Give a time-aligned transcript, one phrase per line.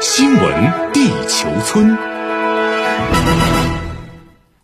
[0.00, 1.96] 新闻地球村，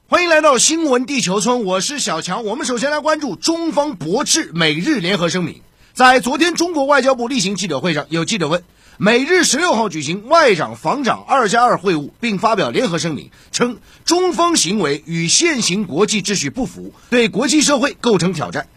[0.07, 2.45] 欢迎来到新闻地球村，我是小强。
[2.45, 5.61] 我们首先来关注中方驳斥美日联合声明。
[5.93, 8.63] 在昨天中国外交部例行记者会上，有记者问：
[8.97, 18.69] 美日十六号举行外长、防长二加二会晤，并发表联合声明，称中方行为与现行国际秩序不符，对国际社会构成挑战。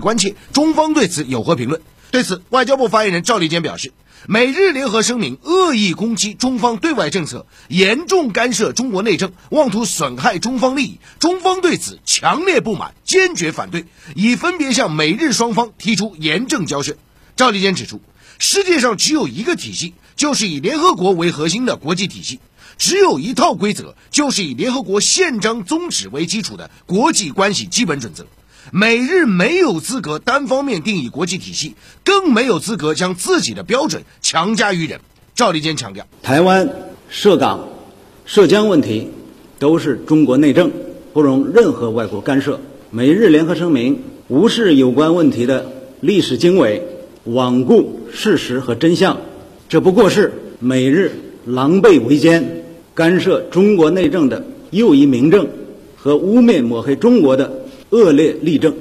[0.00, 1.80] 关切中方对此有何评论？
[2.16, 3.92] 对此，外交部发言人赵立坚表示，
[4.26, 13.84] 美日联合声明恶意攻击中方对外政策，严重干涉中国内政，妄图损害中方利益，中方对此强烈不满，坚决反对，
[14.14, 16.96] 已分别向美日双方提出严正交涉。
[17.36, 18.00] 赵立坚指出，
[18.38, 22.38] 世界上只有一个体系，就是以联合国为核心的国际体系；
[22.78, 28.26] 只有一套规则，就是以联合国宪章宗旨为基础的国际关系基本准则。
[28.72, 31.74] 美日没有资格单方面定义国际体系，
[32.04, 35.00] 更没有资格将自己的标准强加于人。
[35.34, 36.68] 赵立坚强调，台湾
[37.08, 37.68] 涉港、
[38.24, 39.10] 涉疆问题
[39.58, 40.72] 都是中国内政，
[41.12, 42.60] 不容任何外国干涉。
[42.90, 46.82] 美日联合声明无视有关问题的历史经纬，
[47.26, 49.18] 罔顾事实和真相，
[49.68, 51.12] 这不过是美日
[51.44, 55.48] 狼狈为奸、干涉中国内政的又一明证，
[55.96, 57.65] 和污蔑抹黑中国的。
[57.90, 58.74] 恶劣例证。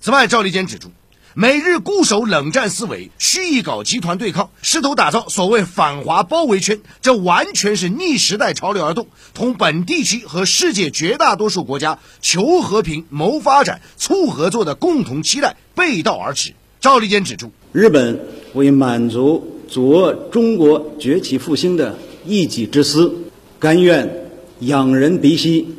[0.00, 0.90] 此外，赵立坚指出，
[1.34, 16.52] 美日固守冷战思维，蓄意搞集团对抗，试图打造所谓反华包围圈，这完全是逆时代潮流而动，同本地区和世界绝大多数国家求和平、谋发展、促合作的共同期待背道而驰。
[16.80, 18.20] 赵立坚指出，日本
[18.54, 23.12] 为满足阻遏中国崛起复兴的一己之私，
[23.58, 25.74] 甘愿仰人鼻息，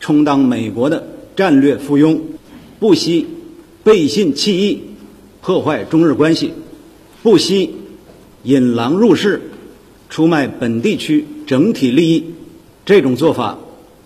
[0.00, 1.06] 充当美国的。
[1.40, 2.20] 战略附庸，
[2.78, 3.26] 不惜
[3.82, 4.82] 背信弃义，
[5.40, 6.52] 破坏中日关系，
[7.22, 7.76] 不惜
[8.42, 9.40] 引狼入室，
[10.10, 12.34] 出卖本地区整体利益，
[12.84, 13.58] 这种做法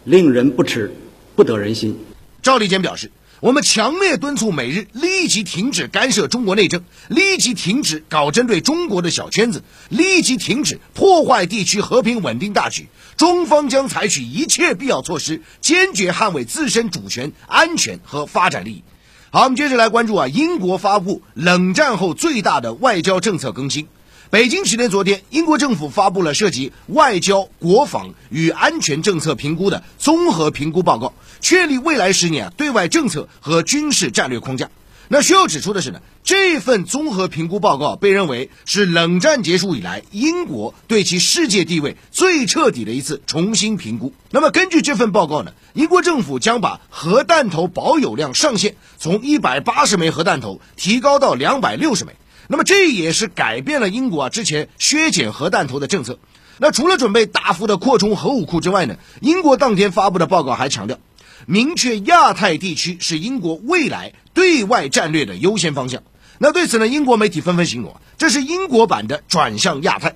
[0.04, 0.92] 令人不齿，
[1.34, 1.96] 不得人心。
[2.40, 3.10] 赵立坚表示。
[3.44, 12.88] 我们强烈敦促美日立即停止干涉中国内政，立即停止搞针对中国的小圈子，立即停止破坏地区和平稳定大局。
[13.18, 18.82] 中方将采取一切必要措施，坚决捍卫自身主权、安全和发展利益。
[19.28, 23.88] 好，我们接着来关注啊，英国发布冷战后最大的外交政策更新。
[24.30, 34.70] 北京时间昨天，英国政府发布了涉及外交、国防与安全政策评估的综合评估报告，确立未来十年对外政策和军事战略框架。
[35.06, 44.14] 那需要指出的是呢，这份综合评估报告被认为是冷战结束以来英国对其世界地位最彻底的一次重新评估。
[44.30, 52.14] 那么根据这份报告呢，英国政府将把核弹头保有量上限从一百八十枚核弹头提高到两百六十枚。
[52.48, 56.18] 那么这也是改变了英国啊之前削减核弹头的政策。
[56.58, 60.98] 那除了准备大幅的扩充核武库之外呢，英国当天发布的报告还强调，
[61.46, 66.02] 明确亚太地区是英国未来对外战略的优先方向。
[66.38, 70.14] 那对此呢，英国媒体纷纷形容，这是英国版的转向亚太。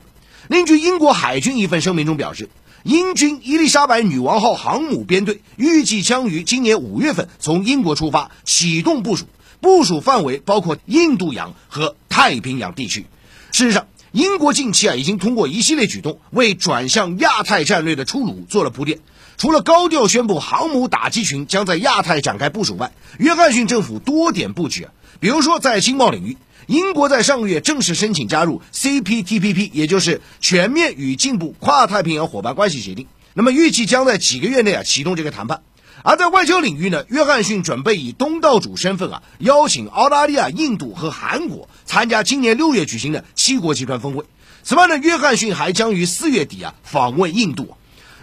[0.48, 2.48] 另据英国海军一份声明中表示，
[2.84, 9.26] 英军伊丽莎白女王号航母编队预计将于今年五月份从英国出发，启动部署。
[9.60, 13.06] 部署范围包括印度洋和太平洋地区。
[13.52, 18.98] 事实上，英国近期啊已经通过一系列举动，为转向亚太战略的出炉做了铺垫。
[19.36, 24.90] 除了高调宣布航母打击群将在亚太展开部署外，约翰逊政府多点布局啊。
[25.20, 26.36] 比如说，在经贸领域，
[26.66, 33.06] 英国在上个月正式申请加入 CPTPP，也就是全面与进步跨太平洋伙伴关系协定。
[33.34, 35.62] 那么，预计将在几个月内啊启动这个谈判。
[36.04, 44.24] 而在外交领域呢，约翰逊准备以东道主身份啊，邀请澳大利亚、印度和韩国参加今年六月举行的七国集团峰会。
[44.62, 47.74] 此外呢，约翰逊还将于四月底啊访问印度。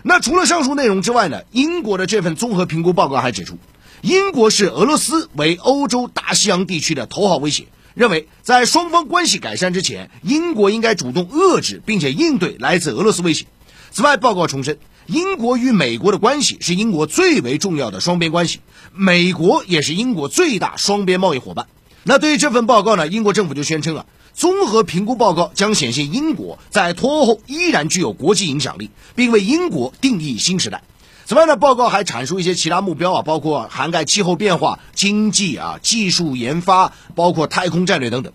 [0.04, 3.58] 那除了上述内容之外呢，英国的这份综合评估报告还指出，
[4.02, 13.48] 英国视俄罗斯为欧洲大西洋地区的头号威胁，认为在双方关系改善之前，英国应该主动遏制并且应对来自俄罗斯威胁。
[13.92, 14.78] 此外，报告重申。
[15.08, 18.60] 英国与美国的关系是英国最为重要的双边关系，
[18.92, 21.68] 美国也是英国最大双边贸易伙伴。
[22.04, 30.84] 那对于这份报告呢，英国政府就宣称啊，综合评估报告将显现英国在脱欧后依然具有国际影响力，并为英国定义新时代。
[31.26, 38.34] 此外呢，报告还阐述一些其他目标啊，包括涵盖气候变化、经济啊、技术研发，包括太空战略等等。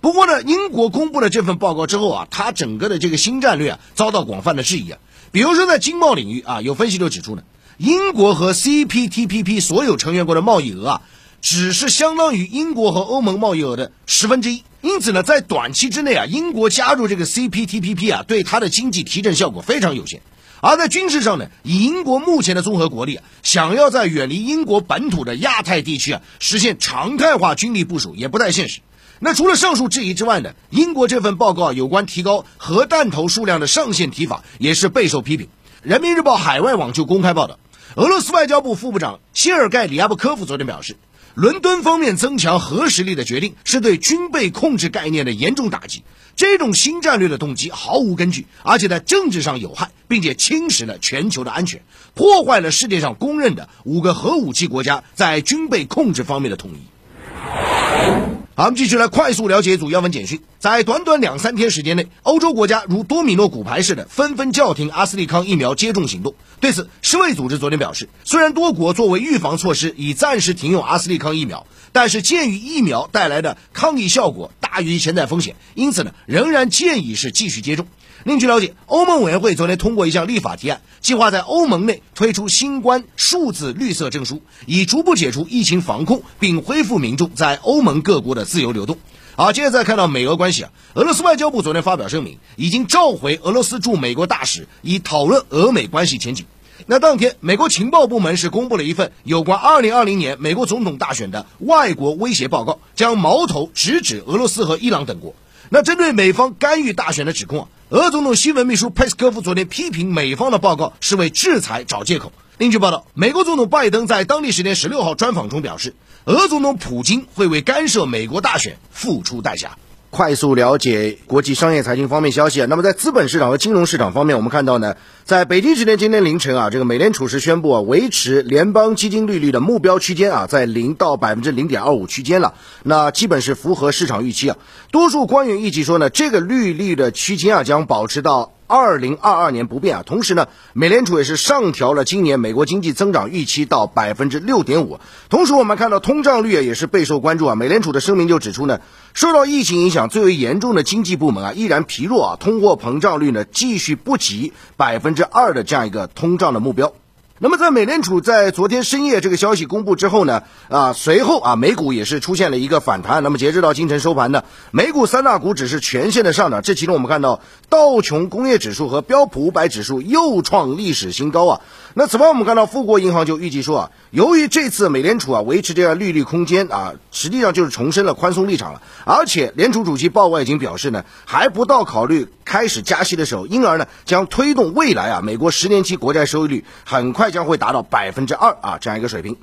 [0.00, 4.98] 不过呢，英国公布了这份报告之后啊，它整个的这个新战略啊，遭到广泛的质疑啊。
[5.32, 7.42] 比如说，在经贸领域啊，有分析就指出呢，
[7.78, 11.02] 英国和 CPTPP 所有成员国的贸易额啊，
[11.40, 14.62] 只是相当于英国和欧盟贸易额的十分之一。
[14.82, 20.20] 因此呢，在短期之内啊，英国加入这个 CPTPP 啊，对它的经济提振效果非常有限。
[20.60, 28.80] 而在军事上呢，以英国目前的综合国力啊，想要在远离英国本土的亚太地区啊，实现常态化军力部署也不太现实。
[29.24, 35.48] 那除了上述质疑之外呢，英国这份报告有关提高核弹头数量的上限提法也是备受批评。
[35.80, 37.60] 人民日报海外网就公开报道，
[37.94, 40.96] 俄罗斯外交部副部长谢尔盖里亚布科夫昨天表示。
[41.34, 46.02] 伦敦方面增强核实力的决定，是对军备控制概念的严重打击。
[46.36, 51.80] 这种新战略的动机毫无根据，而且在政治上有害，并且侵蚀了全球的安全，
[52.12, 58.31] 破坏了世界上公认的五个核武器国家在军备控制方面的统一。
[58.54, 60.42] 好，我们继续来快速了解一组要文简讯。
[60.58, 66.34] 在短短两三天时间内，欧洲国家如多米诺骨牌似的纷纷叫停阿斯利康疫苗接种行动。
[66.60, 77.86] 对此，世卫组织昨天表示，虽然多国作为预防措施已暂时停用阿斯利康疫苗，但是鉴于疫苗带来的抗疫效果大于潜在风险，因此呢，仍然建议是继续接种。
[78.24, 88.98] 另据了解，欧盟委员会昨天通过一项立法提案，计划在欧盟内推出新冠数字绿色证书，以逐步解除疫情防控，并恢复民众在欧盟各国的自由流动。
[89.34, 96.46] 好，接着再看到美俄关系啊，俄罗斯外交部昨天发表声明，已经召回俄罗斯驻美国大使，以讨论俄美关系前景。
[96.86, 105.34] 那当天，美国情报部门是公布了一份有关2020年美国总统大选的外国威胁报告，将矛头直指俄罗斯和伊朗等国。
[105.70, 107.68] 那针对美方干预大选的指控啊。
[107.90, 112.32] 俄总统新闻秘书佩斯科夫昨天批评美方的报告是为制裁找借口。
[112.58, 115.94] 另据报道，美国总统拜登在当地时间十六号专访中表示，
[116.24, 119.76] 俄总统普京会为干涉美国大选付出代价。
[120.12, 122.66] 快速了解国际商业财经方面消息。
[122.66, 124.94] 那么在资本市场和金融市场方面，我们看到呢，
[125.24, 132.52] 在北京时间今天凌晨啊，这个美联储是宣布啊，维持联邦基金利率的目标区间啊，在零到百分之零点二五区间了。
[132.82, 134.58] 那基本是符合市场预期啊。
[134.90, 138.52] 多数官员预计说呢，这个利率的区间啊，将保持到。
[138.72, 144.98] 二零二二年不变啊，同时呢，美联储也是上调了今年美国经济增长预期到百分之六点五。
[145.28, 147.54] 同时，我们看到通胀率啊也是备受关注啊。
[147.54, 148.80] 美联储的声明就指出呢，
[149.12, 156.94] 受到疫情影响最为严重的经济部门啊，依然疲弱啊，通货膨胀率呢继续不及百分之二的这样一个通胀的目标。
[157.44, 163.24] 那么，在美联储在昨天深夜这个消息公布之后呢，啊，随后啊，美股也是出现了一个反弹。
[163.24, 166.62] 那么，截止到今晨收盘呢，美股三大股指是全线的上涨。
[166.62, 171.60] 这其中，我们看到道琼工业指数和标普五百指数又创历史新高啊。
[171.94, 178.82] 那此外，我们看到富国银行就预计说啊，由于这次美联储啊维持这样利率空间啊，实际上就是重申了宽松立场了。
[179.04, 187.31] 而且，联储主席鲍威尔已经表示呢，还不到考虑开始加息的时候，因而呢，将推动未来啊，美国十年期国债收益率很快。
[187.32, 189.36] 将会达到百分之二啊，这样一个水平。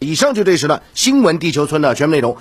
[0.00, 2.36] 以上就这时的新闻地球村的全部内容。